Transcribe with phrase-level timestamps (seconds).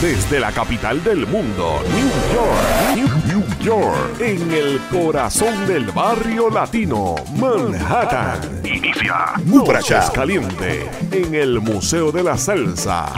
[0.00, 6.50] Desde la capital del mundo, New York, New, New York, en el corazón del barrio
[6.50, 8.62] latino, Manhattan.
[8.64, 13.12] Inicia Noches Caliente en el Museo de la Salsa.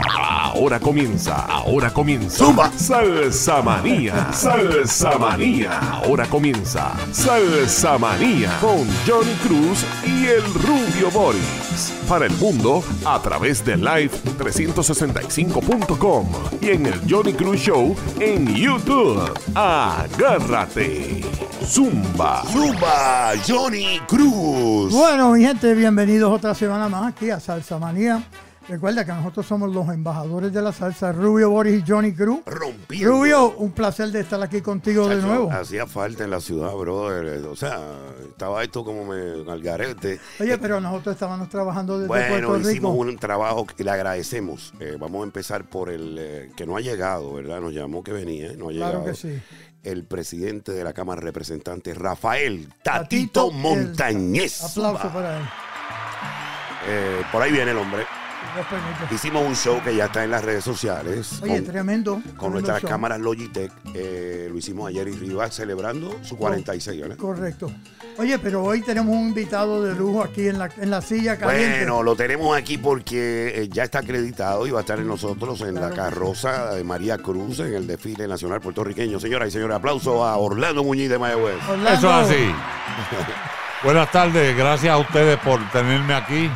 [0.53, 2.45] Ahora comienza, ahora comienza.
[2.45, 2.71] Zumba.
[2.77, 5.79] Salsa Manía, Salsa Manía.
[5.79, 11.91] Ahora comienza Salsa Manía con Johnny Cruz y el Rubio Boris.
[12.07, 16.27] Para el mundo a través de live365.com
[16.61, 19.33] y en el Johnny Cruz Show en YouTube.
[19.55, 21.23] Agárrate.
[21.65, 22.43] Zumba.
[22.45, 24.93] Zumba, Johnny Cruz.
[24.93, 28.21] Bueno, mi gente, bienvenidos otra semana más aquí a Salsa Manía.
[28.67, 32.39] Recuerda que nosotros somos los embajadores de la salsa, Rubio Boris y Johnny Cruz.
[32.45, 33.09] Rompiendo.
[33.11, 35.51] Rubio, un placer de estar aquí contigo de nuevo.
[35.51, 37.45] Hacía falta en la ciudad, brother.
[37.47, 37.81] O sea,
[38.29, 40.17] estaba esto como me, al garete.
[40.39, 42.69] Oye, pero nosotros estábamos trabajando desde Bueno, Puerto Rico.
[42.71, 44.73] hicimos un trabajo que le agradecemos.
[44.79, 47.59] Eh, vamos a empezar por el eh, que no ha llegado, ¿verdad?
[47.59, 49.03] Nos llamó que venía, no ha Claro llegado.
[49.05, 49.41] que sí.
[49.83, 54.63] El presidente de la Cámara de Representantes, Rafael Tatito, Tatito, Montañez.
[54.63, 55.43] Aplauso para él.
[56.87, 58.05] Eh, por ahí viene el hombre.
[58.53, 59.15] Dios permite.
[59.15, 61.39] Hicimos un show que ya está en las redes sociales.
[61.41, 62.21] Oye, con- tremendo.
[62.37, 62.89] con nuestras show.
[62.89, 63.71] cámaras Logitech.
[63.95, 67.17] eh, lo hicimos ayer y Rivas celebrando su 46, ¿verdad?
[67.17, 67.71] Correcto.
[68.17, 71.77] Oye, pero hoy tenemos un invitado de lujo aquí en la, en la silla caliente.
[71.79, 75.59] Bueno, lo tenemos aquí porque eh, ya está acreditado y va a estar en nosotros
[75.61, 79.19] en Claro la carroza de María Cruz en el desfile nacional puertorriqueño.
[79.19, 81.55] Señoras y señores, aplauso a Orlando Muñiz de Mayagüez.
[81.67, 82.51] Orlando, Eso es así.
[83.83, 86.49] Buenas tardes, gracias a ustedes por tenerme aquí.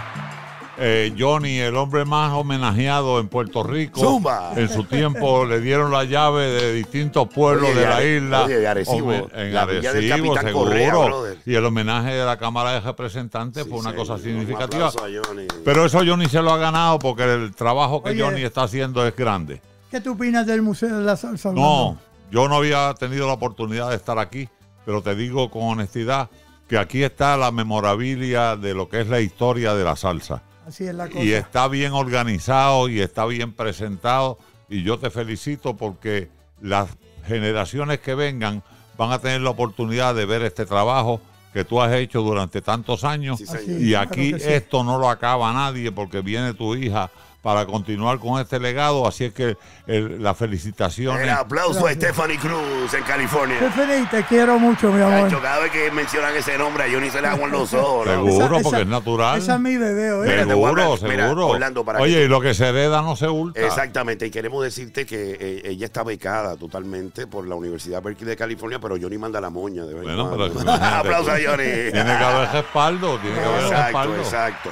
[0.80, 4.00] Eh, Johnny, el hombre más homenajeado en Puerto Rico.
[4.00, 4.52] Zumba.
[4.56, 8.44] En su tiempo le dieron la llave de distintos pueblos Oye, de de la isla.
[8.44, 10.53] oye, de Arecibo, en la Arecibo, seguro.
[10.53, 14.92] Correa, y el homenaje de la Cámara de Representantes Sí, fue una cosa significativa.
[14.92, 15.48] Johnny.
[15.66, 18.22] Pero eso Johnny se lo ha ganado porque el trabajo que Oye.
[18.22, 19.61] Johnny está haciendo es grande.
[19.89, 21.52] ¿Qué tú opinas del Museo de la Salsa?
[21.53, 21.98] No,
[22.30, 24.48] yo no había tenido la oportunidad de estar aquí,
[24.86, 26.30] pero te digo con honestidad
[26.67, 30.44] que aquí está la memorabilia de lo que es la historia de la salsa.
[30.67, 31.23] Así es la cosa.
[31.23, 34.38] Y está bien organizado y está bien presentado.
[34.70, 36.30] Y yo te felicito porque
[36.61, 36.89] las
[37.26, 38.64] generaciones que vengan
[38.98, 41.22] van a tener la oportunidad de ver este trabajo
[41.54, 43.39] que tú has hecho durante tantos años.
[43.39, 44.42] Sí, Y aquí sí.
[44.44, 47.10] esto no lo acaba nadie porque viene tu hija
[47.42, 49.08] para continuar con este legado.
[49.08, 51.23] Así es que el- las felicitaciones.
[51.23, 51.93] El aplauso a.
[51.93, 53.58] Stephanie Cruz en California.
[53.58, 55.30] Stephanie, te quiero mucho, mi amor.
[55.30, 58.05] Chacho, cada vez que mencionan ese nombre a Johnny se le aguan los ojos.
[58.05, 58.14] ¿no?
[58.26, 59.37] Seguro, Esa- porque esa- es natural.
[59.39, 60.11] Esa es mi bebé.
[60.27, 61.47] Mira, a Seguro, mira, seguro.
[61.47, 63.59] Orlando, para Oye, que- y lo que se hereda no se hurta.
[63.61, 68.36] Exactamente, y queremos decirte que eh, ella está becada totalmente por la Universidad Berkeley de
[68.36, 71.36] California, pero Johnny manda la moña de en Bueno, pero Aplauso a.
[71.36, 71.92] Johnny.
[71.92, 74.15] Tiene que haber respaldo, tiene que haber Exacto, respaldo.
[74.17, 74.70] exacto.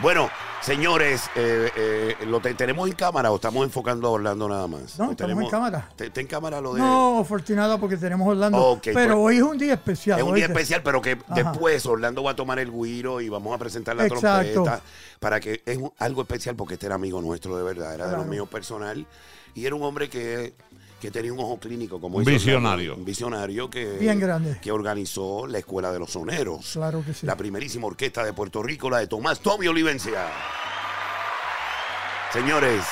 [0.00, 0.30] Bueno,
[0.62, 4.98] señores, eh, eh, ¿lo te- tenemos en cámara o estamos enfocando a Orlando nada más?
[4.98, 5.88] No, ¿O estamos en cámara.
[5.96, 6.80] ¿Te- ¿Está en cámara lo de...?
[6.80, 8.58] No, afortunada porque tenemos Orlando.
[8.58, 10.18] Ok, pero pues- hoy es un día especial.
[10.18, 10.52] Es un día ¿oíste?
[10.52, 11.34] especial, pero que Ajá.
[11.34, 14.62] después Orlando va a tomar el guiro y vamos a presentar la Exacto.
[14.62, 14.82] trompeta
[15.20, 18.12] para que es un- algo especial porque este era amigo nuestro de verdad, era de
[18.12, 18.30] los Claro.
[18.30, 19.06] míos personal
[19.54, 20.54] y era un hombre que,
[21.00, 22.92] que tenía un ojo clínico como Un visionario.
[22.92, 24.58] Orlando, un visionario que, Bien grande.
[24.60, 27.24] que organizó la Escuela de los Soneros, Claro que sí.
[27.26, 30.26] la primerísima orquesta de Puerto Rico, la de Tomás Tommy Olivencia.
[32.32, 32.82] Señores,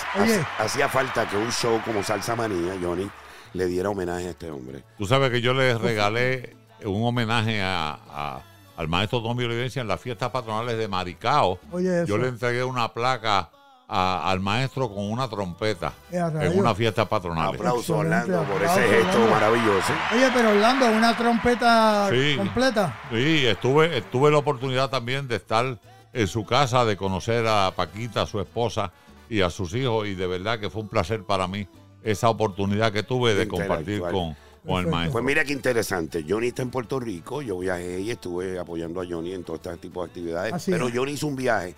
[0.58, 3.08] hacía falta que un show como Salsa Manía, Johnny,
[3.52, 4.82] le diera homenaje a este hombre.
[4.96, 8.42] Tú sabes que yo le regalé un homenaje a, a-
[8.78, 11.58] al maestro Tommy Olivencia en las fiestas patronales de Maricao.
[11.72, 12.06] Oye, eso.
[12.06, 13.50] Yo le entregué una placa
[13.88, 17.54] a- al maestro con una trompeta a en una fiesta patronal.
[17.54, 19.30] Aplauso a Orlando por ese gesto Orlando.
[19.30, 19.92] maravilloso.
[20.14, 22.34] Oye, pero Orlando, una trompeta Sí.
[22.36, 22.98] completa.
[23.12, 25.78] Sí, estuve, tuve la oportunidad también de estar
[26.12, 28.90] en su casa, de conocer a Paquita, su esposa,
[29.28, 31.66] y a sus hijos, y de verdad que fue un placer para mí
[32.02, 35.12] esa oportunidad que tuve de compartir con, con el maestro.
[35.12, 36.24] Pues mira qué interesante.
[36.28, 37.42] Johnny está en Puerto Rico.
[37.42, 40.52] Yo viajé y estuve apoyando a Johnny en todo este tipo de actividades.
[40.52, 40.94] Así pero es.
[40.96, 41.74] Johnny hizo un viaje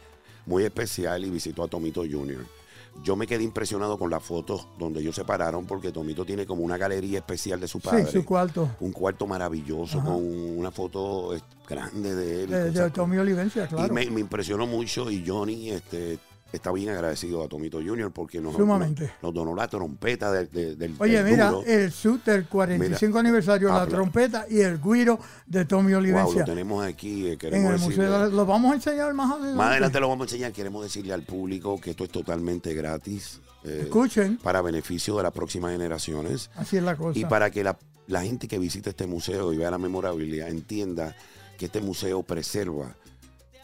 [0.48, 2.44] muy especial y visitó a Tomito Jr.
[3.04, 6.62] Yo me quedé impresionado con las fotos donde ellos se pararon porque Tomito tiene como
[6.64, 8.06] una galería especial de su padre.
[8.06, 8.68] Sí, su cuarto.
[8.80, 10.08] Un cuarto maravilloso Ajá.
[10.08, 12.50] con una foto eh, grande de él.
[12.50, 13.94] y De, de Tommy Olivencia, y claro.
[13.94, 16.18] me, me impresionó mucho y Johnny este,
[16.52, 18.10] está bien agradecido a Tomito Jr.
[18.12, 19.04] porque nos, Sumamente.
[19.04, 21.66] nos- nos donó la trompeta del, del, del- Oye, del mira, duro.
[21.66, 26.00] el suit del 45 Mira, aniversario, la apla- trompeta y el guiro de Tommy Wow,
[26.00, 26.40] Olivencia.
[26.40, 27.26] lo tenemos aquí.
[27.28, 28.30] eh, en queremos el decirle- museo.
[28.30, 29.56] Lo vamos a enseñar más adelante.
[29.56, 30.52] Más adelante lo vamos a enseñar.
[30.52, 33.40] Queremos decirle al público que esto es totalmente gratis.
[33.64, 37.18] eh, Escuchen, para beneficio de las próximas generaciones así es la cosa.
[37.18, 41.14] y para que la, la gente que visite este museo y vea la memorabilidad entienda
[41.58, 42.94] que este museo preserva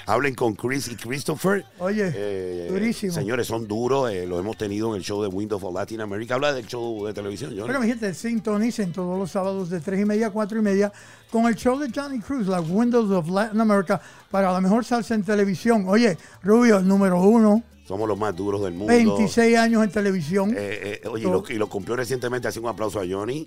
[0.09, 1.67] Hablen con Chris y Christopher.
[1.81, 3.13] Oye, Eh, durísimo.
[3.13, 4.11] Señores, son duros.
[4.11, 6.35] eh, lo hemos tenido en el show de Windows of Latin America.
[6.35, 7.65] Habla del show de televisión, Johnny.
[7.65, 10.91] Bueno, mi gente, sintonicen todos los sábados de 3 y media a 4 y media
[11.31, 14.01] con el show de Johnny Cruz, la Windows of Latin America,
[14.31, 15.85] para la mejor salsa en televisión.
[15.87, 18.93] Oye, Rubio, el número uno, Somos los más duros del mundo.
[18.93, 20.51] 26 años en televisión.
[20.57, 22.49] Eh, eh, oye, y lo, y lo cumplió recientemente.
[22.49, 23.47] Así un aplauso a Johnny.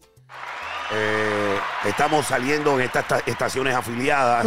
[0.94, 1.58] Eh,
[1.88, 4.46] estamos saliendo en estas esta- estaciones afiliadas.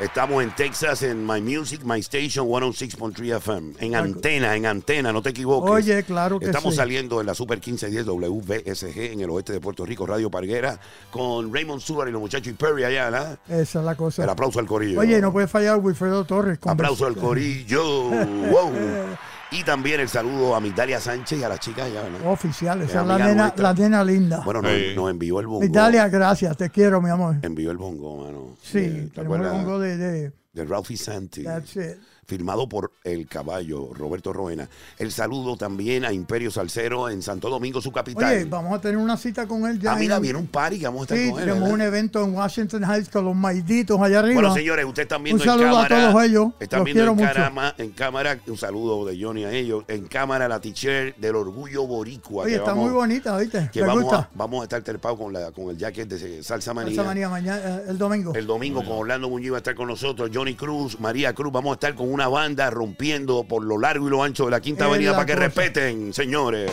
[0.00, 3.74] Estamos en Texas, en My Music, My Station 106.3 FM.
[3.78, 5.70] En antena, en antena, no te equivoques.
[5.70, 6.78] Oye, claro que Estamos sí.
[6.78, 10.78] saliendo en la Super 1510 WVSG en el oeste de Puerto Rico, Radio Parguera,
[11.10, 13.38] con Raymond Stewart y los muchachos y Perry allá, ¿verdad?
[13.48, 14.24] Esa es la cosa.
[14.24, 14.98] El aplauso al corillo.
[15.00, 16.58] Oye, no puede fallar Wilfredo Torres.
[16.64, 17.82] Aplauso al corillo.
[18.52, 18.72] Wow.
[19.52, 22.20] Y también el saludo a Migdalia Sánchez y a las chicas allá, ¿verdad?
[22.32, 24.40] Oficial, Es esa es la nena, la nena linda.
[24.44, 24.92] Bueno, nos, Sí.
[24.96, 25.64] nos envió el bongo.
[25.64, 27.36] Italia, gracias, te quiero, mi amor.
[27.42, 28.56] Envió el bongo, mano.
[28.62, 29.52] Sí, Eh, ¿te tenemos el acuerdas?
[29.54, 31.42] hongo de, de De Ralphie Santi.
[31.44, 31.98] That's it.
[32.32, 34.66] Firmado por el caballo Roberto Roena.
[34.98, 38.24] El saludo también a Imperio Salcero en Santo Domingo, su capital.
[38.34, 39.92] Oye, vamos a tener una cita con él ya.
[39.92, 41.44] ah, mira, en- viene un party que vamos a estar Sí, con él.
[41.44, 41.74] tenemos ¿verdad?
[41.74, 44.40] un evento en Washington Heights con los maiditos allá arriba.
[44.40, 46.10] Bueno, señores, ustedes están viendo Un saludo en a cámara.
[46.12, 46.46] todos ellos.
[46.58, 48.38] Están Los viendo en, carama- en cámara.
[48.46, 49.84] Un saludo de Johnny a ellos.
[49.88, 52.44] En cámara, la teacher del orgullo boricua.
[52.44, 53.68] Oye, que está vamos- muy bonita, ¿viste?
[53.70, 54.18] Que ¿Te vamos gusta?
[54.20, 56.94] a, vamos a estar trepados con, la, con el jacket de Salsa Manía.
[56.94, 58.32] Salsa Manía mañana, eh, el domingo.
[58.34, 61.52] El domingo con Orlando Muñiz va a estar con nosotros, Johnny Cruz, María Cruz.
[61.52, 64.60] Vamos a estar con una banda rompiendo por lo largo y lo ancho de la
[64.60, 65.44] Quinta Es Avenida la para que cosa.
[65.46, 66.70] respeten, señores.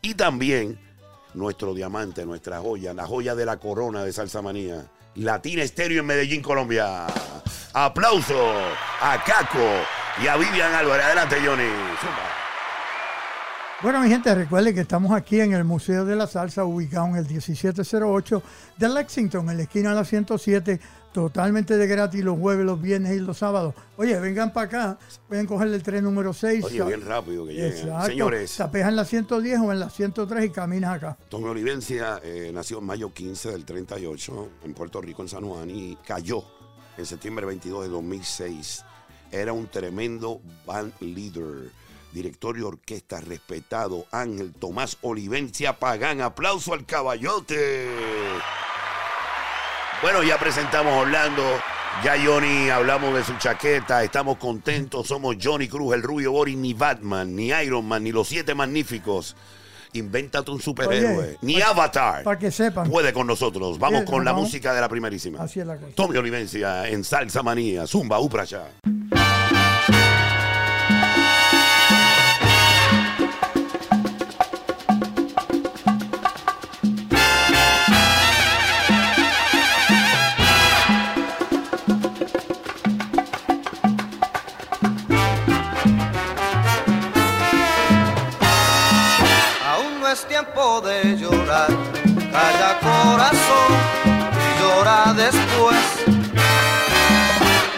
[0.00, 0.78] Y también
[1.34, 4.86] nuestro diamante, nuestra joya, la joya de la corona de Salsa Manía.
[5.14, 7.06] Latina Estéreo en Medellín, Colombia.
[7.74, 8.50] Aplauso
[9.00, 9.58] a Caco
[10.22, 11.06] y a Vivian Álvarez.
[11.06, 11.68] Adelante, Johnny.
[12.00, 12.31] Zumba.
[13.82, 17.16] Bueno, mi gente, recuerden que estamos aquí en el Museo de la Salsa, ubicado en
[17.16, 18.42] el 1708
[18.76, 20.78] de Lexington, en la esquina de la 107,
[21.12, 23.74] totalmente de gratis los jueves, los viernes y los sábados.
[23.96, 26.64] Oye, vengan para acá, pueden cogerle el tren número 6.
[26.64, 27.70] Oye, bien rápido que.
[27.70, 28.06] Exacto.
[28.06, 31.18] Señores, Tapejas en la 110 o en la 103 y caminas acá.
[31.28, 35.68] Tommy Olivencia eh, nació en mayo 15 del 38 en Puerto Rico, en San Juan,
[35.68, 36.44] y cayó
[36.96, 38.84] en septiembre 22 de 2006.
[39.32, 41.70] Era un tremendo band leader,
[42.12, 46.20] director y orquesta respetado, Ángel Tomás Olivencia Pagán.
[46.20, 47.88] Aplauso al caballote.
[50.02, 51.42] Bueno, ya presentamos a Orlando.
[52.02, 56.72] Ya Johnny, hablamos de su chaqueta, estamos contentos, somos Johnny Cruz, el Rubio Boris, ni
[56.72, 59.36] Batman, ni Iron Man, ni los siete magníficos.
[59.92, 62.22] Invéntate un superhéroe, Oye, ni Avatar.
[62.22, 62.88] Para que sepan.
[62.88, 63.78] Puede con nosotros.
[63.78, 64.46] Vamos Bien, con la vamos.
[64.48, 65.42] música de la primerísima.
[65.42, 65.92] Así es la cosa.
[65.94, 68.68] Tommy Olivencia en Salsa Manía, Zumba Upracha.
[68.84, 69.21] Aún
[90.12, 91.68] es tiempo de llorar,
[92.32, 93.70] calla corazón
[94.42, 95.84] y llora después.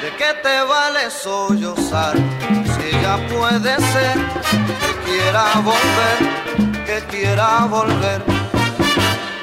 [0.02, 4.16] ¿De qué te vale sollozar si ella puede ser
[4.82, 6.18] que quiera volver,
[6.86, 8.22] que quiera volver?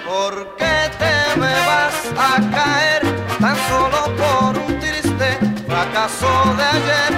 [0.06, 3.02] ¿Por qué te me vas a caer
[3.40, 7.12] tan solo por un triste fracaso de ayer?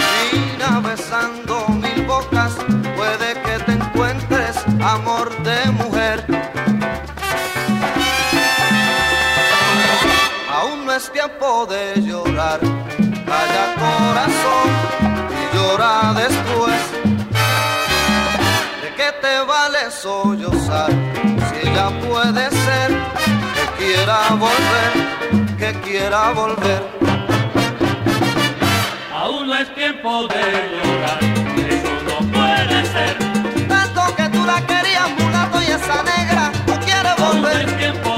[0.00, 1.77] Camina besando
[11.28, 12.60] tiempo de llorar.
[13.26, 14.68] Calla corazón
[15.38, 16.80] y llora después.
[18.82, 20.90] ¿De qué te vale sollozar?
[21.48, 22.90] Si ya puede ser
[23.54, 24.92] que quiera volver,
[25.58, 26.82] que quiera volver.
[29.14, 31.18] Aún no es tiempo de llorar,
[31.74, 33.16] eso no puede ser.
[33.68, 37.28] Tanto que tú la querías, mulato y esa negra, no quieres volver.
[37.28, 38.17] Aún no es tiempo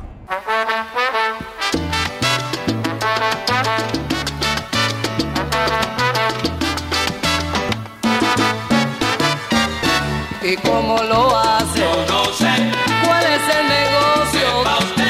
[10.51, 11.79] y cómo lo hace.
[11.79, 12.53] Yo no sé
[13.05, 14.47] cuál es el negocio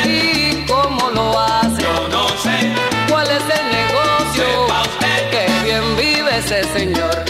[0.05, 1.81] y cómo lo hace.
[1.81, 2.57] Yo no sé
[3.10, 4.45] cuál es el negocio.
[4.83, 5.29] Usted.
[5.31, 7.25] Que bien vive ese señor,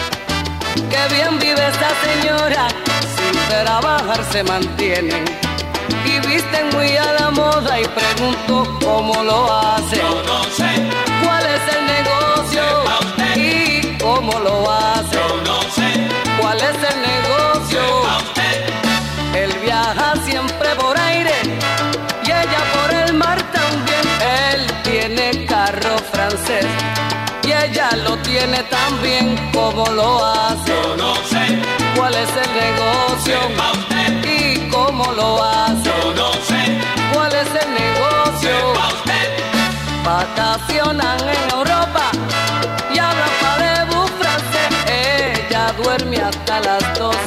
[0.92, 2.68] que bien vive esta señora.
[3.16, 5.24] Sin trabajar se mantienen
[6.06, 9.98] y visten muy a la moda y pregunto cómo lo hace.
[9.98, 10.72] Yo no sé
[11.24, 12.64] cuál es el negocio
[13.36, 14.91] y cómo lo hace.
[28.42, 29.52] Lo tiene también.
[29.54, 30.68] ¿Cómo lo hace?
[30.68, 31.62] yo no sé,
[31.96, 33.40] ¿Cuál es el negocio?
[33.74, 34.24] Usted.
[34.26, 35.84] ¿Y cómo lo hace?
[35.84, 36.80] yo no sé,
[37.14, 38.52] ¿Cuál es el negocio?
[38.96, 39.30] usted,
[40.04, 42.12] Vacacionan en Europa
[42.94, 45.40] y hablan palebú francés.
[45.48, 47.18] Ella duerme hasta las 12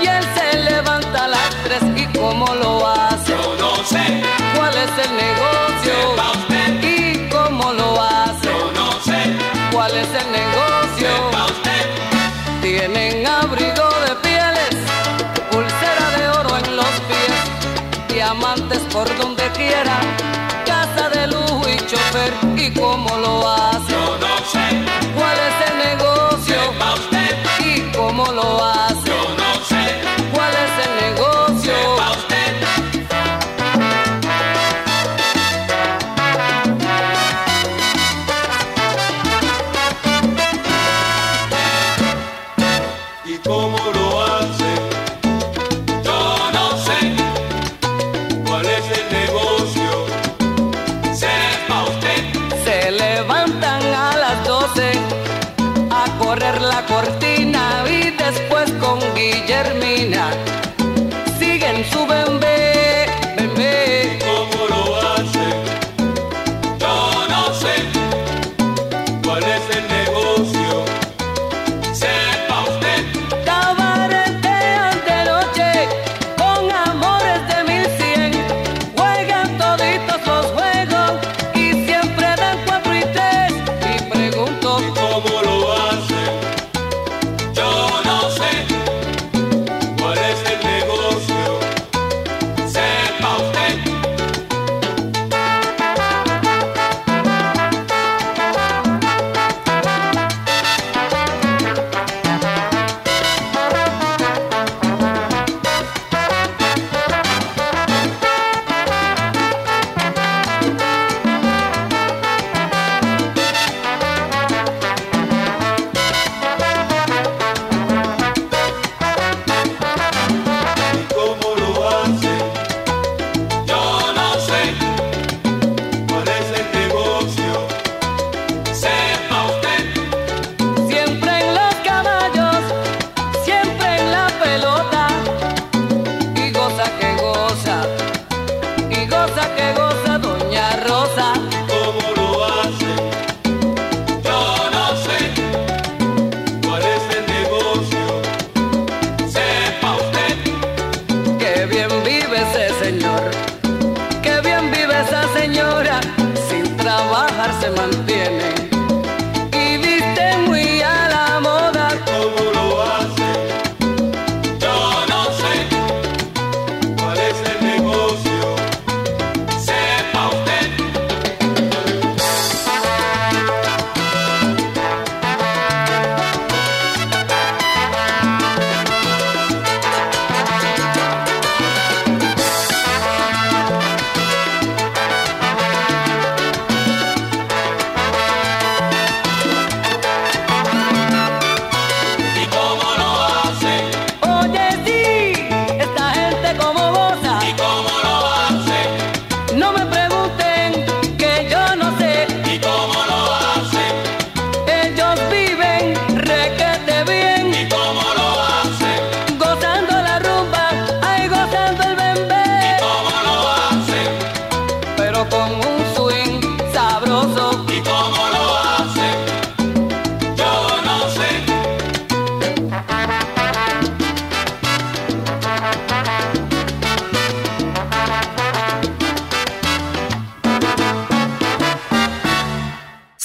[0.00, 1.82] y él se levanta a las 3.
[1.96, 3.32] ¿Y cómo lo hace?
[3.32, 4.22] yo no sé,
[4.54, 6.57] ¿Cuál es el negocio?
[20.64, 22.32] Casa de lujo y chofer.
[22.56, 23.77] ¿Y cómo lo hace?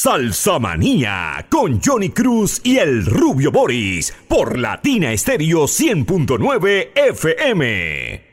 [0.03, 8.32] Salsa Manía con Johnny Cruz y el Rubio Boris por Latina Estéreo 100.9 FM.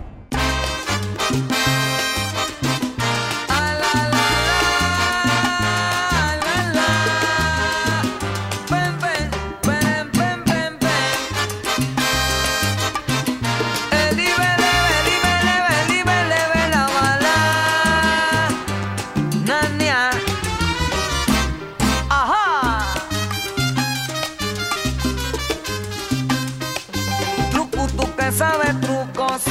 [28.41, 29.41] sabe trucos.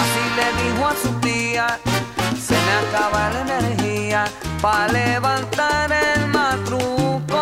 [0.00, 1.66] Así le dijo a su tía,
[2.48, 4.20] se me acaba la energía
[4.62, 7.40] para levantar el matruco.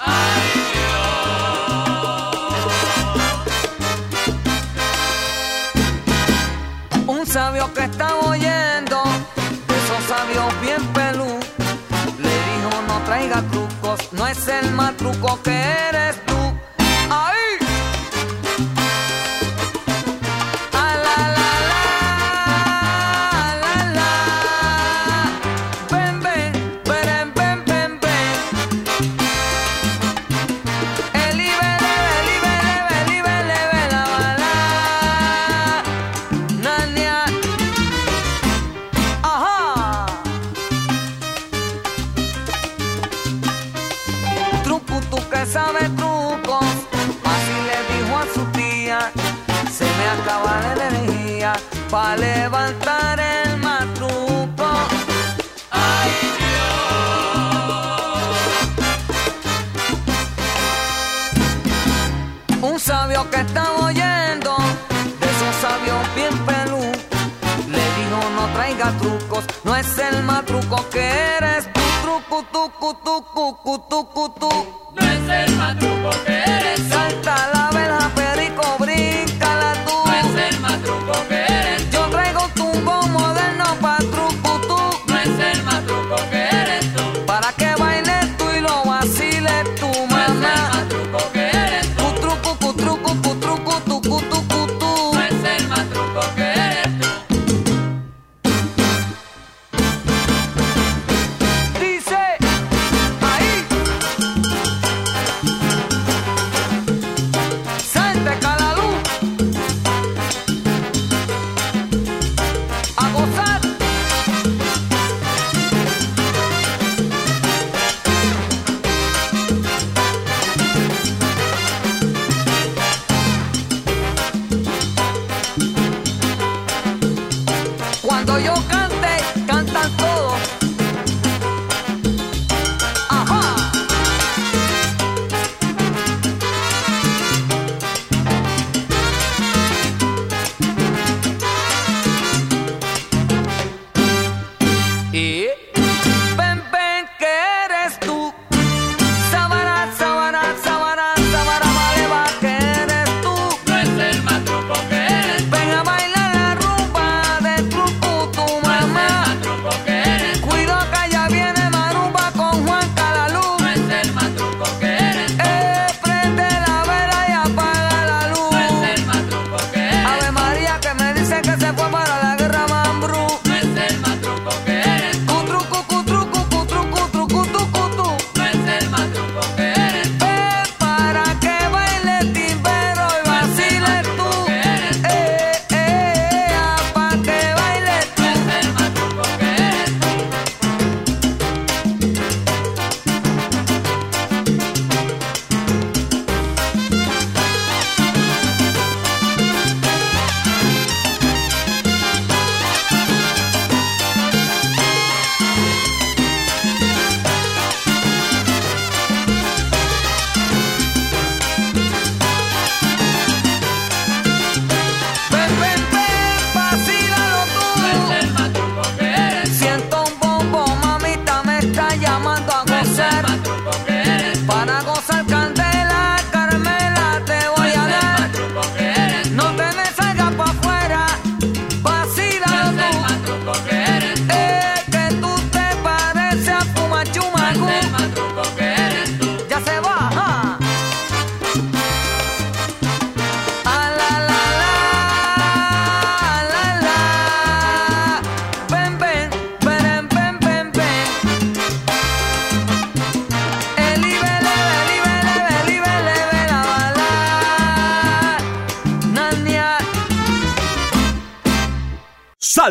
[0.00, 1.04] ¡Ay, Dios!
[7.06, 8.98] Un sabio que estaba oyendo,
[9.78, 11.32] esos sabios bien pelú,
[12.24, 15.56] le dijo no traiga trucos, no es el matruco que
[15.90, 16.33] eres tú.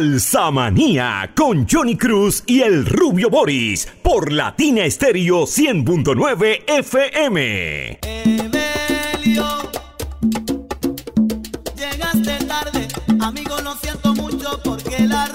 [0.04, 8.00] Salsa Manía con Johnny Cruz y el Rubio Boris por Latina Estéreo 100.9 FM.
[8.02, 9.46] Evelio,
[11.78, 12.88] llegaste tarde,
[13.22, 15.26] amigo, lo siento mucho porque la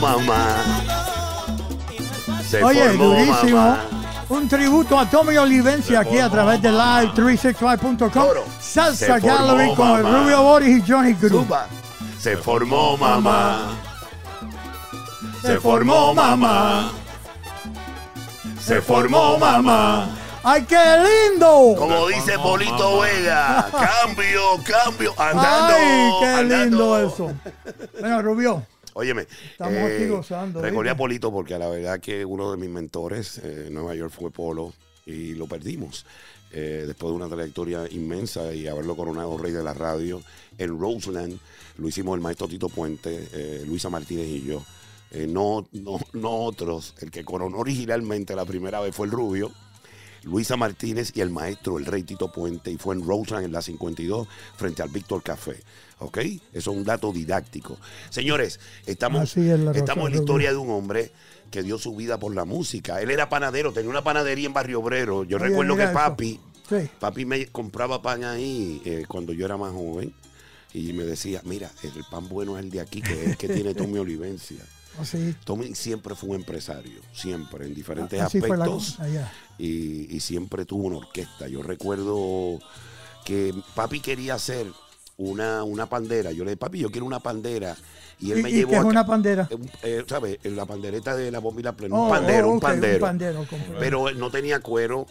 [0.00, 0.56] mamá.
[2.48, 3.76] Se Oye, formó, durísimo.
[4.30, 8.26] Un tributo a Tommy Olivencia aquí a través de live365.com.
[8.60, 9.98] Salsa Gallery con mamá.
[9.98, 11.46] el Rubio Boris y Johnny Cruz.
[12.18, 13.70] Se formó mamá.
[15.42, 16.90] Se formó mamá.
[18.60, 20.08] Se formó mamá.
[20.44, 20.78] ¡Ay, qué
[21.30, 21.74] lindo!
[21.76, 25.74] Como dice Polito Vega, cambio, cambio, andando.
[25.74, 26.64] ¡Ay, qué andando.
[26.64, 27.32] lindo eso!
[28.00, 28.62] Bueno, Rubio.
[28.98, 30.94] Óyeme, Estamos aquí gozando, Recordé ¿viste?
[30.94, 34.32] a Polito porque la verdad que uno de mis mentores eh, en Nueva York fue
[34.32, 34.74] Polo
[35.06, 36.04] y lo perdimos.
[36.50, 40.20] Eh, después de una trayectoria inmensa y haberlo coronado rey de la radio
[40.58, 41.38] en Roseland,
[41.76, 44.64] lo hicimos el maestro Tito Puente, eh, Luisa Martínez y yo.
[45.12, 46.94] Eh, no, no, no otros.
[47.00, 49.52] El que coronó originalmente la primera vez fue el Rubio.
[50.24, 53.62] Luisa Martínez y el maestro, el rey Tito Puente, y fue en Roseland en la
[53.62, 55.62] 52 frente al Víctor Café.
[56.00, 56.18] ¿Ok?
[56.18, 57.76] Eso es un dato didáctico.
[58.10, 61.10] Señores, estamos, es la estamos en la historia de un hombre
[61.50, 63.00] que dio su vida por la música.
[63.00, 65.24] Él era panadero, tenía una panadería en Barrio Obrero.
[65.24, 65.92] Yo Oye, recuerdo que eso.
[65.94, 66.88] papi, sí.
[67.00, 70.12] papi me compraba pan ahí eh, cuando yo era más joven.
[70.74, 73.48] Y me decía, mira, el pan bueno es el de aquí, que es el que
[73.48, 74.58] tiene Tommy Olivencia.
[75.00, 78.98] Así, Tommy siempre fue un empresario, siempre, en diferentes así fue la aspectos
[79.58, 81.48] y, y siempre tuvo una orquesta.
[81.48, 82.58] Yo recuerdo
[83.24, 84.66] que papi quería hacer
[85.16, 86.32] una, una pandera.
[86.32, 87.76] Yo le dije, papi, yo quiero una pandera.
[88.20, 89.48] Y él ¿Y, me llevó qué es a- una pandera?
[89.50, 90.38] eh, eh, ¿sabes?
[90.44, 91.94] La pandereta de la bomba y la plena.
[91.96, 92.94] Oh, un pandero, oh, un pandero.
[92.96, 93.78] Un pandero, comprendo.
[93.78, 95.06] Pero no tenía cuero.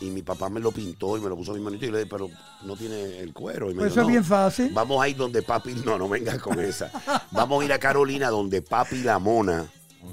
[0.00, 1.98] Y mi papá me lo pintó y me lo puso en mi manito y le
[1.98, 2.28] dije, pero
[2.64, 3.70] no tiene el cuero.
[3.70, 4.70] Y me Pues dijo, eso es "No, bien fácil.
[4.74, 5.74] Vamos a ir donde papi.
[5.84, 6.90] No, no vengas con esa.
[7.30, 9.66] Vamos a ir a Carolina, donde papi la mona,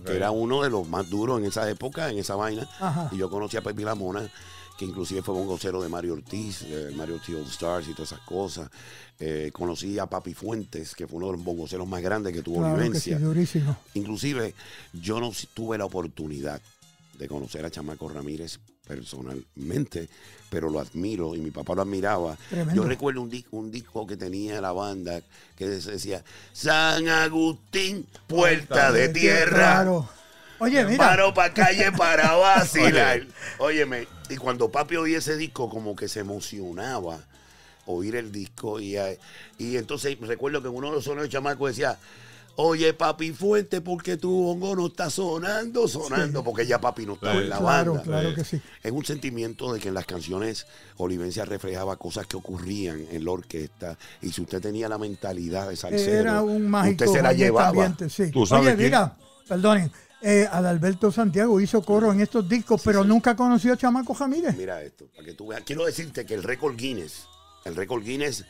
[0.06, 2.67] que era uno de los más duros en esa época, en esa vaina.
[2.80, 3.10] Ajá.
[3.12, 4.28] Y yo conocí a Papi la mona,
[4.78, 8.13] que inclusive fue un vocero de Mario Ortiz, de Mario Ortiz All Stars y todas
[8.13, 8.69] esas cosas.
[9.19, 12.60] Eh, conocí a Papi Fuentes, que fue uno de los bongoceros más grandes que tuvo
[12.60, 13.17] Claro que sí, Vivencia.
[13.93, 14.56] Inclusive,
[14.93, 16.60] yo no tuve la oportunidad
[17.19, 20.10] de conocer a Chamaco Ramírez personalmente,
[20.50, 22.38] pero lo admiro y mi papá lo admiraba.
[22.50, 22.82] Tremendo.
[22.84, 25.22] Yo recuerdo un, dis- un disco que tenía la banda
[25.58, 29.86] que decía San Agustín, puerta de tierra.
[30.60, 30.98] Oye, mira.
[30.98, 33.26] Paro pa' calle para vacilar.
[33.58, 37.19] Óyeme, y cuando papi oía ese disco, como que se emocionaba
[37.86, 38.80] oír el disco.
[38.80, 38.96] Y,
[39.58, 41.98] y entonces recuerdo que uno de los sonos de chamaco decía,
[42.56, 46.46] oye papi Fuente, porque tu bongo no está sonando, sonando, Sí.
[46.46, 47.39] porque ya papi no estaba Sí.
[47.39, 48.04] en la Claro, banda.
[48.04, 48.62] claro que sí.
[48.84, 53.32] Es un sentimiento de que en las canciones Olivencia reflejaba cosas que ocurrían en la
[53.32, 53.98] orquesta.
[54.22, 57.70] Y si usted tenía la mentalidad de salsero, Era un mágico usted se la llevaba.
[57.70, 58.30] ambiente, sí.
[58.32, 58.88] ¿Tú sabes Oye, quién?
[58.88, 59.92] mira, perdonen.
[60.26, 64.56] Eh, Adalberto Santiago hizo coro en estos discos, pero nunca conoció a Chamaco Jamírez.
[64.56, 65.63] Mira esto, para que tú veas.
[65.66, 67.26] Quiero decirte que el récord Guinness,
[67.66, 68.46] el récord Guinness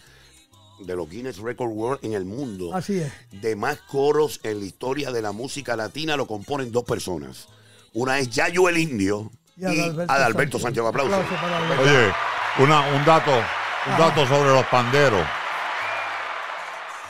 [0.80, 3.12] de los Guinness Record World en el mundo, Así es.
[3.32, 7.48] de más coros en la historia de la música latina lo componen dos personas.
[7.94, 9.66] Una es Yayo el Indio y,
[10.08, 10.88] Adalberto, Santiago.
[10.90, 11.14] Aplausos.
[11.14, 11.84] Aplauso para Adalberto.
[11.84, 12.14] Oye,
[12.60, 15.26] una- un dato, un dato sobre los panderos.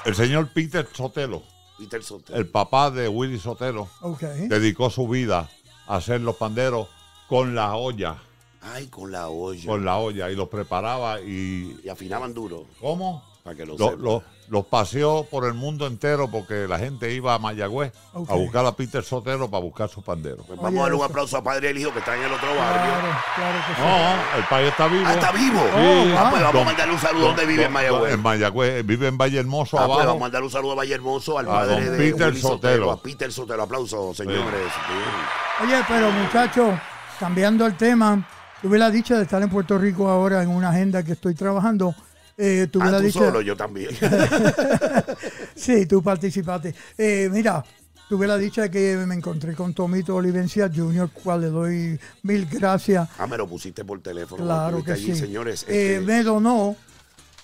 [0.06, 1.43] El señor Peter Sotelo,
[1.80, 2.38] Peter Sotelo.
[2.38, 4.21] el papá de Willy Sotelo, Ok.
[4.49, 5.49] dedicó su vida
[5.88, 6.89] a hacer los panderos
[7.30, 8.17] con la olla,
[8.62, 9.65] Ay, con la olla.
[9.65, 11.80] con la olla, y los preparaba y...
[11.84, 13.23] Y afinaban duro, ¿Cómo?
[13.43, 14.01] Para que lo, Lo- sepa.
[14.01, 18.65] lo- los paseó por el mundo entero porque la gente iba a Mayagüez a buscar
[18.65, 20.45] a Peter Sotelo para buscar sus panderos.
[20.45, 22.23] Pues Oye, vamos a darle un aplauso a Padre y el Hijo que está en
[22.23, 22.91] el otro barrio.
[22.93, 23.82] Claro, claro que sí.
[23.82, 25.03] No, el país está vivo.
[25.08, 25.60] Ah, está vivo.
[25.60, 28.13] Oh, Ah, pues vamos Don- a mandarle un saludo Don- donde vive en Mayagüez.
[28.13, 30.08] En Mayagüez, vive en Valle Hermoso, Ah, pues abajo.
[30.08, 32.41] vamos a mandar un saludo a Valle Hermoso, al A padre don de Peter Willy.
[32.41, 32.91] Sotelo.
[32.91, 33.63] A Peter Sotelo.
[33.63, 34.71] Aplausos, señores.
[35.63, 36.79] Oye, pero muchachos,
[37.19, 38.27] cambiando el tema,
[38.62, 41.96] tuve la dicha de estar en Puerto Rico ahora en una agenda que estoy trabajando.
[42.38, 43.19] Eh, tuve Ah, la tú dicha.
[43.19, 43.90] solo, yo también.
[45.56, 46.73] Sí, tú participaste.
[46.98, 47.63] Eh, mira,
[48.10, 52.46] tuve la dicha de que me encontré con Tomito Olivencia Jr., cual le doy mil
[52.48, 53.08] gracias.
[53.19, 54.44] ah, me lo pusiste por teléfono.
[54.44, 55.15] Claro que allí, sí.
[55.15, 55.63] señores.
[55.67, 56.75] Eh, este, me donó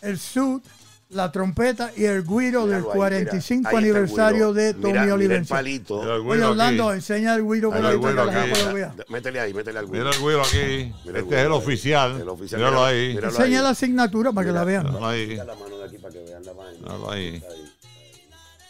[0.01, 0.61] el sud,
[1.09, 3.69] la trompeta y el guiro del míralo ahí, 45 mira.
[3.69, 4.53] Ahí está el aniversario güiro.
[4.53, 5.99] de Mira- Tommy mira el palito.
[6.01, 6.95] Mira el Oye, güiro Orlando, aquí.
[6.97, 8.31] enseña el guiro por Mira el que la aquí.
[8.51, 8.95] gente lo vea.
[9.09, 10.03] Métele ahí, métele al güiro.
[10.05, 10.93] Mira el güiro aquí.
[11.05, 12.21] Mira el este es el oficial.
[12.21, 13.17] El oficial, Míralo mira- ahí.
[13.21, 13.63] Enseña ahí.
[13.63, 14.85] la asignatura para que la vean.
[14.85, 15.29] Míralo ahí.
[15.29, 16.79] Quita la mano de aquí para que vean la vaina.
[16.79, 17.43] Míralo ahí.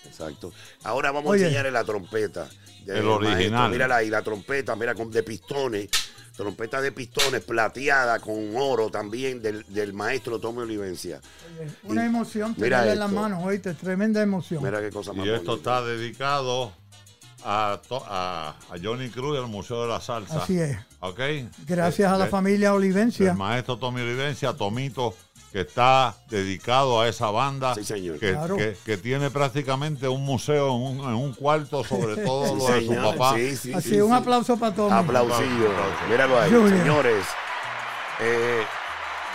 [0.05, 0.53] Exacto.
[0.83, 1.43] Ahora vamos Oye.
[1.43, 2.47] a enseñarle la trompeta.
[2.85, 3.51] del El original.
[3.51, 3.69] maestro.
[3.69, 5.89] Mírala ahí, la trompeta, mira, con de pistones.
[6.43, 11.19] Trompeta de pistones plateada con oro también del, del maestro Tommy Olivencia.
[11.83, 14.63] Una Y- emoción mira tenerla en las manos, oíste, tremenda emoción.
[14.63, 15.71] Mira qué cosa más Y esto bonita.
[15.81, 16.71] está dedicado
[17.43, 20.43] a, to- a, a Johnny Cruz y al Museo de la Salsa.
[20.43, 20.77] Así es.
[21.01, 21.19] ¿Ok?
[21.67, 23.25] Gracias a la De- familia Olivencia.
[23.27, 25.13] del maestro Tommy Olivencia, Tomito,
[25.51, 28.19] que está dedicado a esa banda, Sí, señor.
[28.19, 28.55] que, Claro.
[28.57, 32.65] que- que tiene prácticamente un museo en un, en un cuarto sobre todo Sí, lo
[32.67, 33.17] de su señor.
[33.17, 33.35] papá.
[33.35, 34.15] Sí, sí, Así, sí, un sí.
[34.15, 34.91] aplauso para Tommy.
[34.95, 35.69] Aplausillo.
[36.09, 37.25] Míralo ahí, señores.
[38.21, 38.61] eh,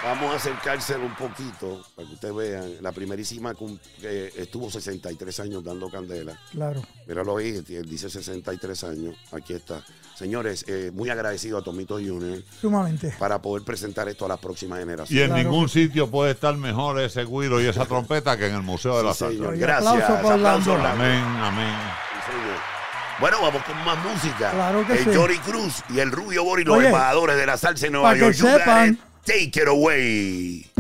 [0.05, 2.77] vamos a acercárselo un poquito para que ustedes vean.
[2.83, 3.55] La primerísima
[4.01, 6.39] que estuvo 63 años dando candela.
[6.53, 6.83] Claro.
[7.07, 9.17] Míralo ahí, él dice 63 años.
[9.33, 9.83] Aquí está.
[10.15, 13.15] Señores, eh, muy agradecido a Tomito Junior Sumamente.
[13.19, 15.25] para poder presentar esto a las próximas Y generaciones.
[15.25, 15.43] en Claro.
[15.51, 19.03] ningún sitio puede estar mejor ese guiro y esa trompeta que en el Museo de
[19.05, 19.51] la Sí, Salsa.
[19.57, 20.11] Gracias.
[20.11, 20.75] aplauso.
[20.75, 21.75] Amén, amén.
[22.27, 22.59] Sí, señor.
[23.21, 24.51] Bueno, vamos con más música.
[24.53, 25.11] Claro que el sí.
[25.15, 28.35] Jory Cruz y el Rubio Bori, los embajadores de la salsa en Nueva York.
[28.35, 28.99] You it.
[29.25, 30.71] Take it away.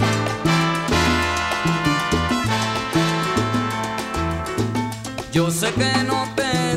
[5.32, 6.76] Yo sé que no te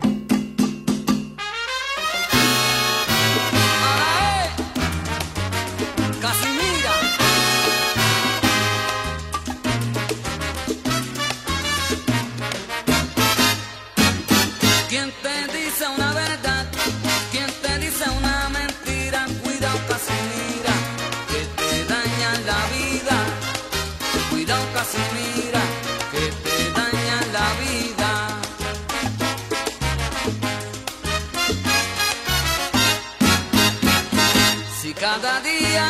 [35.21, 35.85] cada día,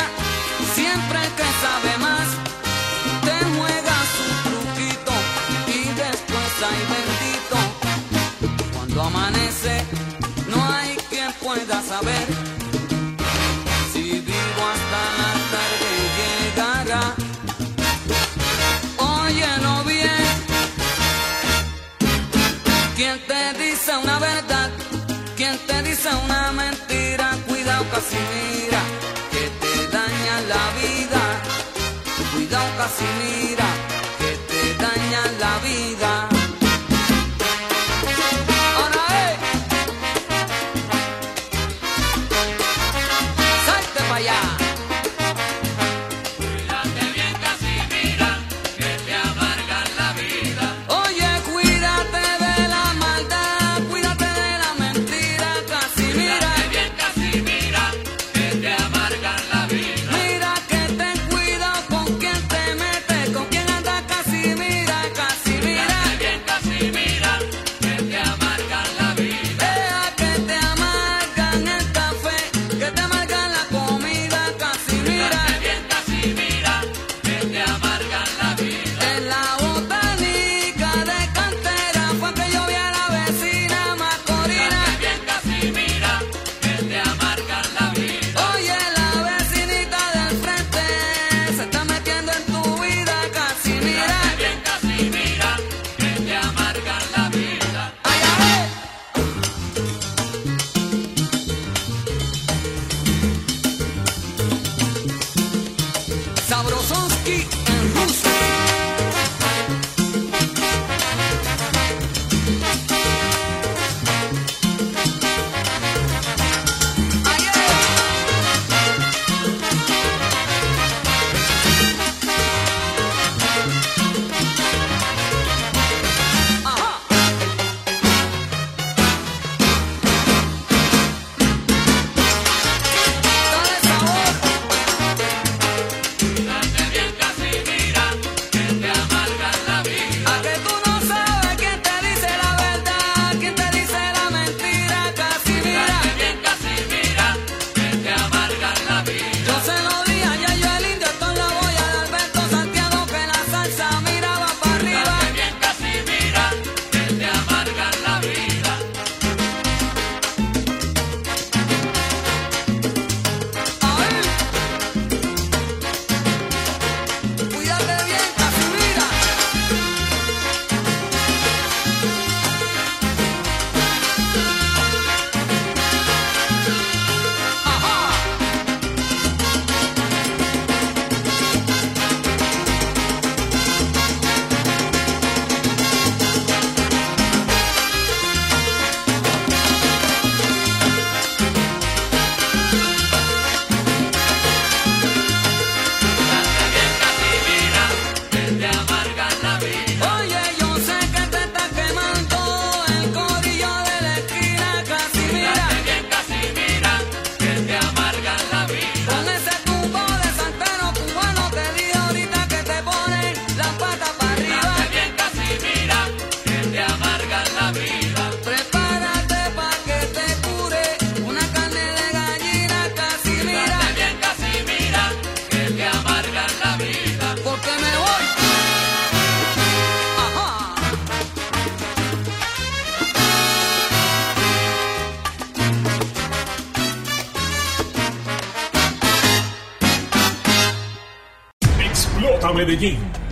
[0.76, 2.28] siempre que sabe más,
[3.24, 5.14] te juega su truquito
[5.68, 7.58] y después hay bendito.
[8.74, 9.86] Cuando amanece,
[10.50, 12.28] no hay quien pueda saber.
[13.94, 17.04] Si vivo hasta la tarde llegará.
[18.98, 20.26] Óyelo bien.
[22.96, 24.70] Quien te dice una verdad,
[25.38, 28.82] quien te dice una mentira, cuidado casi mira
[30.54, 31.22] la vida,
[32.34, 33.68] cuidado Casimira,
[34.20, 36.21] que te dañan la vida.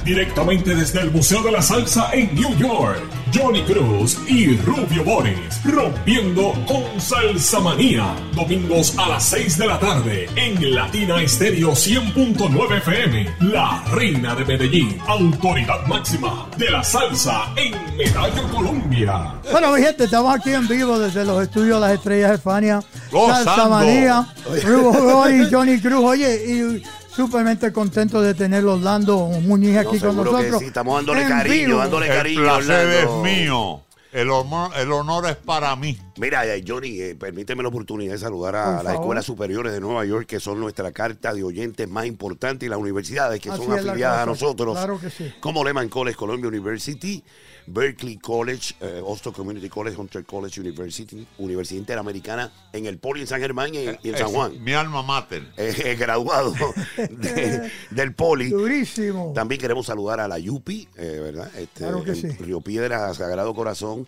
[0.09, 2.99] Directamente desde el Museo de la Salsa en New York,
[3.31, 8.15] Johnny Cruz y Rubio Boris, rompiendo con Salsa Manía.
[8.33, 14.45] Domingos a las 6 de la tarde en Latina Estéreo 100.9 FM, la reina de
[14.45, 19.35] Medellín, autoridad máxima de la salsa en Medallo, Colombia.
[19.51, 22.81] Bueno, mi gente, estamos aquí en vivo desde los estudios Las Estrellas de Fania,
[23.11, 24.27] Salsa Manía,
[24.63, 26.03] Rubio Boris, Johnny Cruz.
[26.03, 26.83] Oye, y
[27.19, 30.59] súpermente contento de tenerlo Orlando Muñiz No, aquí con nosotros.
[30.59, 31.79] sí, estamos dándole en cariño, vivo.
[31.79, 32.41] dándole El cariño.
[32.43, 33.81] placer es mío.
[34.13, 35.97] El honor, el honor es para mí.
[36.19, 40.05] Mira, eh, Johnny, eh, permíteme la oportunidad de saludar a las escuelas superiores de Nueva
[40.05, 43.71] York, que son nuestra carta de oyentes más importante, y las universidades que Así son
[43.71, 45.31] afiliadas a nosotros, Claro que sí.
[45.39, 47.23] como Lehman College, Columbia University,
[47.67, 53.27] Berkeley College, eh, Austin Community College, Hunter College University, Universidad Interamericana, en el Poli en
[53.27, 54.63] San Germán y en, y en San Es Juan.
[54.63, 55.43] Mi alma mater.
[55.57, 56.53] Eh, eh, graduado
[56.97, 58.49] de- del Poli.
[58.49, 59.31] Durísimo.
[59.35, 61.49] También queremos saludar a la Yupi, eh, ¿verdad?
[61.55, 62.27] Este, Claro que en sí.
[62.39, 64.07] Río Piedra, Sagrado Corazón.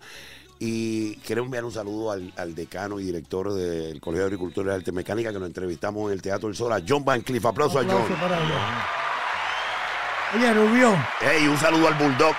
[0.64, 4.76] Y queremos enviar un saludo al, al decano y director del Colegio de Agricultura y
[4.76, 7.44] Arte Mecánica que nos entrevistamos en el Teatro del Sol, a John Van Cliff.
[7.44, 8.08] Aplauso a John.
[8.08, 8.38] para.
[10.36, 12.36] Oye, Rubio, Hey, un saludo al Bulldog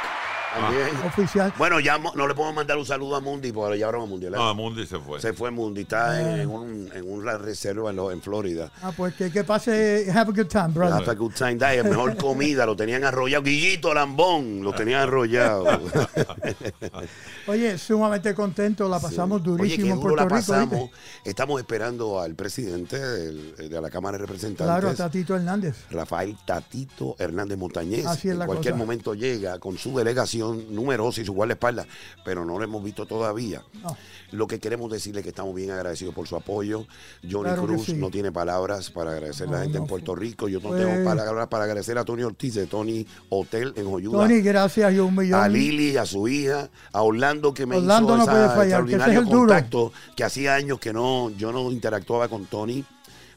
[0.55, 0.89] también.
[1.07, 1.53] oficial.
[1.59, 4.27] Bueno, ya mo- no le podemos mandar un saludo a Mundi porque ya hablamos Mundi.
[4.27, 4.39] ¿verdad?
[4.39, 5.21] No, Mundi se fue.
[5.21, 6.43] Se fue Mundi, está en, Ah.
[6.43, 8.71] en un- en una reserva en, lo- en Florida.
[8.83, 10.95] Ah, pues que, que pase, have a good time, brother.
[10.99, 13.43] Hasta Good Time Day, mejor comida, lo tenían arrollado.
[13.45, 15.65] Guillito Lambón, lo tenían arrollado.
[17.47, 19.49] Oye, sumamente contento, la pasamos Sí.
[19.49, 20.53] Oye, durísimo qué en duro Puerto la Rico.
[20.53, 20.81] pasamos.
[20.91, 21.31] ¿viste?
[21.31, 24.67] Estamos esperando al presidente del- de la Cámara de Representantes.
[24.67, 25.77] Claro, a Tatito Hernández.
[25.91, 28.07] Rafael Tatito Hernández Montañez.
[28.07, 28.85] Así es en la cualquier cosa.
[28.85, 31.87] momento llega con su delegación numerosa y su guardaespaldas,
[32.25, 33.63] pero no lo hemos visto todavía.
[33.83, 33.97] No.
[34.33, 36.87] Lo que queremos decirle es que estamos bien agradecidos por su apoyo.
[37.23, 37.95] Johnny Claro Cruz sí.
[37.95, 40.49] no tiene palabras para agradecer a la gente no, en Puerto Rico.
[40.49, 44.19] Yo no tengo palabras para agradecer a Tony Ortiz de Tony Hotel en Joyuda.
[44.19, 45.41] Tony, gracias y un millón.
[45.41, 48.65] a Lili, a su hija, a Orlando que me Orlando hizo no esa fallar, que
[48.65, 49.39] extraordinario el duro.
[49.41, 52.85] contacto, que hacía años que no, yo no interactuaba con Tony,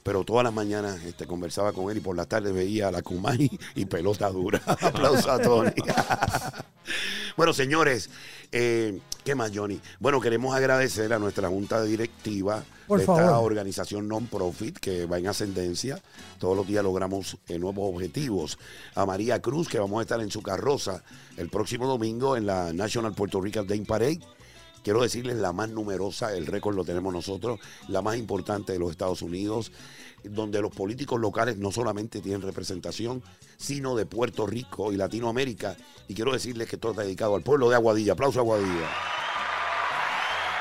[0.05, 3.01] pero todas las mañanas este, conversaba con él y por las tardes veía a la
[3.01, 4.61] Kumai y pelota dura.
[4.81, 5.71] Aplauso a Tony.
[7.35, 8.11] bueno, señores,
[8.51, 9.81] eh, ¿qué más, Johnny?
[9.99, 15.25] Bueno, queremos agradecer a nuestra junta directiva Por de esta organización non-profit que va en
[15.25, 15.99] ascendencia.
[16.37, 18.59] Todos los días logramos eh, nuevos objetivos.
[18.93, 21.01] A María Cruz, que vamos a estar en su carroza
[21.35, 24.19] el próximo domingo en la National Puerto Rican Day Parade.
[24.85, 28.91] Quiero decirles la más numerosa, el récord lo tenemos nosotros, la más importante de los
[28.91, 29.71] Estados Unidos,
[30.23, 33.23] donde los políticos locales no solamente tienen representación,
[33.57, 35.75] sino de Puerto Rico y Latinoamérica.
[36.07, 38.13] Y quiero decirles que todo está dedicado al pueblo de Aguadilla.
[38.13, 38.87] Aplauso a Aguadilla.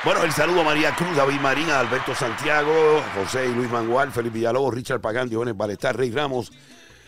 [0.07, 4.11] Bueno, el saludo a María Cruz, David Marín, a Alberto Santiago, José y Luis Mangual,
[4.11, 6.51] Felipe Villalobos, Richard Pagán, Diones Balestar, Rey Ramos,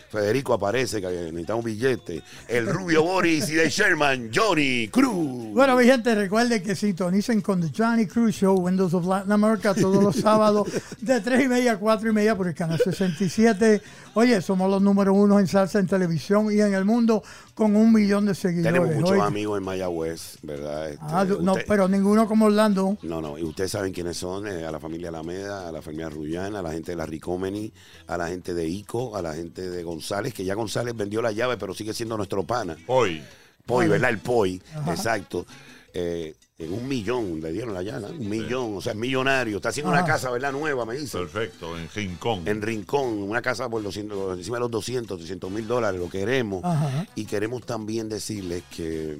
[0.09, 2.23] Federico aparece, que necesitamos un billete.
[2.47, 5.53] El Rubio Boris y de Sherman, Johnny Cruz.
[5.53, 9.73] Bueno, mi gente, recuerden que sintonicen con The Johnny Cruz Show, Windows of Latin America,
[9.73, 10.67] todos los sábados
[11.01, 13.81] de 3 y media a 4 y media por el canal 67.
[14.13, 17.21] Oye, somos los número uno en salsa en televisión y en el mundo
[17.57, 18.71] con un millón de seguidores.
[18.71, 19.21] Tenemos muchos Oye.
[19.21, 20.89] amigos en Mayagüez, ¿verdad?
[20.91, 22.97] Este, Ah, no, usted- pero ninguno como Orlando.
[23.01, 26.07] No, no, y ustedes saben quiénes son, eh, a la familia Alameda, a la familia
[26.09, 27.73] Rullana, a la gente de la Ricomeni,
[28.05, 31.31] a la gente de ICO, a la gente de González, que ya González vendió la
[31.31, 32.77] llave, pero sigue siendo nuestro pana.
[32.87, 33.21] Hoy.
[33.65, 34.11] Poi, ¿verdad?
[34.11, 35.45] El Poi, exacto.
[35.93, 39.57] Eh, en un millón le dieron la llave, un millón, o sea, es millonario.
[39.57, 40.13] Está haciendo una Ajá.
[40.13, 40.51] casa, ¿verdad?
[40.51, 41.19] Nueva, me dice.
[41.19, 42.47] Perfecto, en Rincón.
[42.47, 46.63] En Rincón, una casa por 200, encima de los 200, 300 mil dólares, lo queremos.
[46.63, 47.05] Ajá.
[47.13, 49.19] Y queremos también decirles que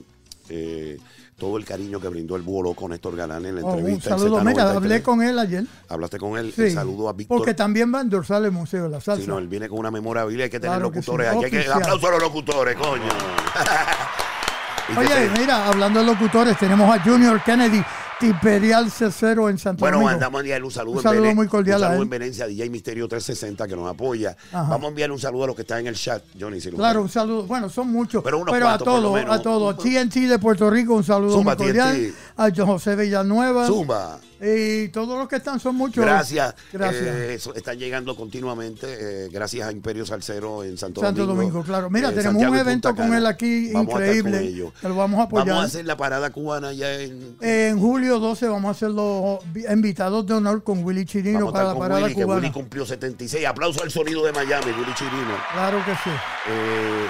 [0.49, 0.97] eh,
[1.37, 4.15] todo el cariño que brindó el búho loco Néstor Galán en la Oh, entrevista.
[4.15, 4.43] en saludo.
[4.43, 4.75] Mira, Z93.
[4.75, 5.63] hablé con él ayer.
[5.89, 6.51] Hablaste con él.
[6.55, 7.37] Sí, El saludo a Víctor.
[7.37, 9.21] Porque también va a endorsar el Museo de la Salsa.
[9.21, 10.45] Si no, él viene con una memorabilia.
[10.45, 11.27] Hay que tener Claro que sí, locutores.
[11.45, 11.55] aquí.
[11.55, 13.03] Hay que, aplauso a los locutores, coño.
[14.95, 17.83] Oye, mira, hablando de locutores, tenemos a Junior Kennedy,
[18.21, 20.11] Imperial Cero en Santo Bueno, Domingo.
[20.11, 22.05] mandamos a enviarle un saludo, Un saludo muy cordial un a saludo él.
[22.05, 24.35] en Venecia, DJ Misterio 360 que nos apoya.
[24.51, 24.63] Ajá.
[24.69, 26.59] Vamos a enviarle un saludo a los que están en el chat, Johnny.
[26.59, 27.43] Si Claro, un saludo.
[27.43, 28.23] Bueno, son muchos.
[28.23, 29.77] Pero Pero, unos a cuantos, lo todos, a todos.
[29.77, 32.13] TNT de Puerto Rico, un saludo Zumba, muy cordial.
[32.35, 33.67] A José Villanueva.
[33.67, 34.19] Zumba.
[34.39, 36.03] Y todos los que están son muchos.
[36.03, 36.53] Gracias.
[36.71, 37.03] Gracias.
[37.03, 38.85] Eh, están llegando continuamente.
[39.25, 41.89] eh, gracias a Imperio Salcero en Santo, Santo Domingo, claro.
[41.89, 45.23] Mira, tenemos Santiago un evento con él aquí Vamos a increíble, que lo vamos a
[45.23, 45.47] apoyar.
[45.47, 47.35] Vamos a hacer la parada cubana ya en.
[47.41, 49.39] En julio 12 vamos a hacer los
[49.69, 52.41] invitados de honor con Willy Chirino Vamos para la parada Willy, que cubana.
[52.41, 53.45] Willy cumplió 76.
[53.45, 55.35] Aplauso al sonido de Miami, Willy Chirino.
[55.53, 56.09] Claro que sí.
[56.49, 57.07] Eh,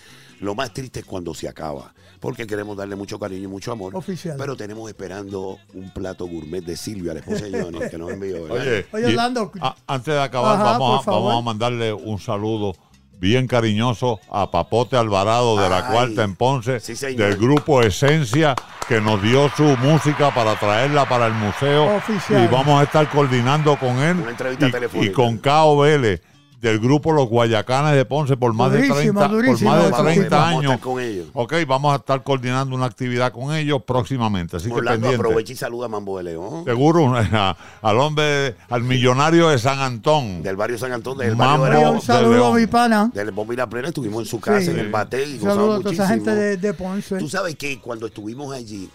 [0.41, 1.93] lo más triste es cuando se acaba,
[2.23, 3.93] porque queremos darle mucho cariño y mucho amor.
[3.97, 4.37] Oficial.
[4.37, 8.43] Pero tenemos esperando un plato gourmet de Silvia, la esposa de Johnny, que nos envió.
[8.43, 8.61] ¿verdad?
[8.61, 9.51] Oye, Oye, Orlando.
[9.59, 12.75] a- antes de acabar, Ajá, vamos, a, vamos a mandarle un saludo
[13.19, 18.55] bien cariñoso a Papote Alvarado de la Ay, Cuarta en Ponce, sí, del grupo Esencia,
[18.87, 21.93] que nos dio su música para traerla para el museo.
[21.97, 22.45] Oficial.
[22.45, 25.11] Y vamos a estar coordinando con él Una entrevista y, telefónica.
[25.11, 26.21] y con Cao Vélez
[26.63, 29.89] del grupo Los Guayacanes de Ponce por más Durísimo, de 30, durísimo por más de
[29.89, 30.31] esos 30 tipos.
[30.31, 30.63] Vamos a años.
[30.71, 31.27] estar con ellos.
[31.33, 35.15] Ok, vamos a estar coordinando una actividad con ellos próximamente, así que Orlando, pendiente.
[35.27, 37.13] aprovecha y saluda a Mambo de León, Seguro,
[37.81, 40.41] al hombre, al millonario de San Antón.
[40.41, 41.63] del barrio San Antón, del Mambo.
[41.63, 41.95] barrio de León.
[41.95, 42.61] un saludo a León.
[42.61, 43.11] mi pana.
[43.13, 44.71] Del Bombina Plena, estuvimos en su casa, Sí.
[44.71, 46.03] en el Bate y gozamos a toda muchísimo.
[46.05, 47.17] esa gente de, de Ponce.
[47.17, 48.89] Tú sabes que cuando estuvimos allí,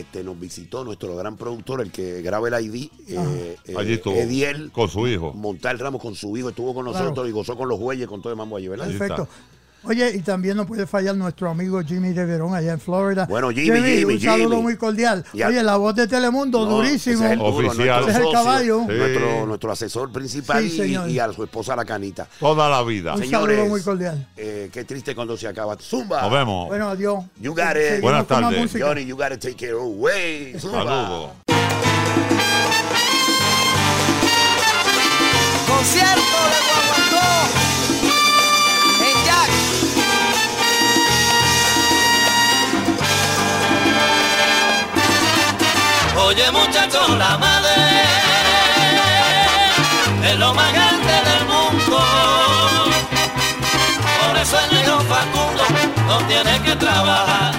[0.00, 4.14] este, nos visitó nuestro gran productor, el que graba el ID, eh, eh, Allí estuvo.
[4.14, 5.32] Ediel Con su hijo.
[5.32, 7.28] Montal Ramos con su hijo, estuvo con nosotros Claro.
[7.28, 8.86] y gozó con los bueyes, con todo el mambo allí, ¿verdad?
[8.88, 9.28] Perfecto.
[9.84, 13.26] Oye, y también no puede fallar nuestro amigo Jimmy de Verón allá en Florida.
[13.28, 14.62] Bueno, Jimmy, Jimmy, un saludo Jimmy.
[14.62, 15.24] muy cordial.
[15.32, 15.48] Ya.
[15.48, 17.16] Oye, la voz de Telemundo, No, durísimo.
[17.16, 17.76] ese es el duro, Oficial.
[17.76, 18.80] nuestro Ese es el caballo.
[18.88, 18.92] Sí.
[18.96, 21.10] Nuestro, nuestro asesor principal Sí, y- señor.
[21.10, 22.28] y, a su esposa la canita.
[22.38, 23.14] Toda la vida.
[23.14, 24.28] Un Señores, saludo muy cordial.
[24.36, 25.76] eh, qué triste cuando se acaba.
[25.80, 26.22] Zumba.
[26.22, 26.68] Nos vemos.
[26.68, 27.24] Bueno, adiós.
[27.40, 28.00] You got it.
[28.00, 28.72] Buenas tardes.
[28.78, 30.54] Johnny, you gotta take care away.
[30.60, 30.84] Zumba.
[30.84, 31.30] Saludos.
[35.66, 36.21] Concierto
[46.24, 47.70] Oye muchachos, la madre
[50.24, 51.98] es lo más grande del mundo.
[54.20, 55.64] Por eso el Facundo
[56.06, 57.52] no tiene que trabajar.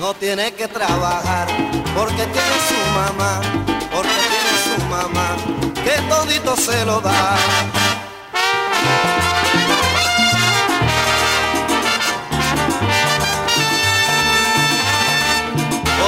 [0.00, 1.46] No tiene que trabajar
[1.94, 3.40] porque tiene su mamá,
[3.90, 5.36] porque tiene su mamá,
[5.84, 7.36] que todito se lo da.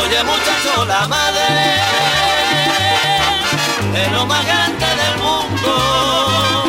[0.02, 1.40] Oye muchachos, la madre
[3.94, 6.64] es lo más grande del mundo.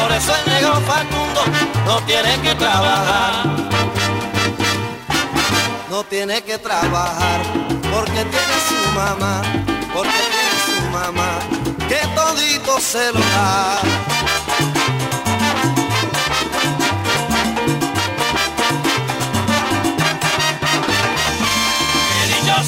[0.00, 1.42] Por eso el negro Facundo
[1.86, 3.32] no tiene que trabajar.
[5.90, 7.40] No tiene que trabajar
[7.92, 9.42] porque tiene su mamá,
[9.94, 11.38] porque tiene su mamá,
[11.88, 13.80] que todito se lo da.